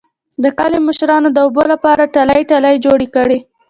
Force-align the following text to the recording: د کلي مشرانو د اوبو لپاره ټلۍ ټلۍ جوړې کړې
د 0.43 0.45
کلي 0.59 0.79
مشرانو 0.87 1.29
د 1.33 1.37
اوبو 1.45 1.63
لپاره 1.73 2.11
ټلۍ 2.15 2.41
ټلۍ 2.51 2.75
جوړې 2.85 3.07
کړې 3.15 3.37